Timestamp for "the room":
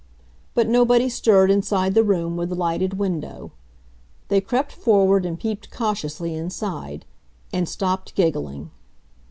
1.93-2.35